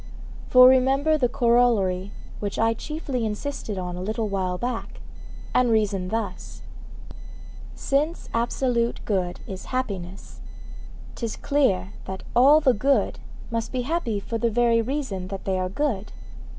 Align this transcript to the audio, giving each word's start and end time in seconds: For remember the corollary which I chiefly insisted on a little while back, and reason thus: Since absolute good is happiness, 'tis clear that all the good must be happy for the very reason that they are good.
For 0.47 0.67
remember 0.67 1.15
the 1.15 1.29
corollary 1.29 2.11
which 2.39 2.57
I 2.57 2.73
chiefly 2.73 3.23
insisted 3.23 3.77
on 3.77 3.95
a 3.95 4.01
little 4.01 4.27
while 4.27 4.57
back, 4.57 4.99
and 5.53 5.69
reason 5.69 6.07
thus: 6.07 6.63
Since 7.75 8.27
absolute 8.33 8.99
good 9.05 9.41
is 9.45 9.65
happiness, 9.65 10.41
'tis 11.13 11.35
clear 11.35 11.93
that 12.05 12.23
all 12.35 12.59
the 12.61 12.73
good 12.73 13.19
must 13.51 13.71
be 13.71 13.83
happy 13.83 14.19
for 14.19 14.39
the 14.39 14.49
very 14.49 14.81
reason 14.81 15.27
that 15.27 15.45
they 15.45 15.59
are 15.59 15.69
good. 15.69 16.11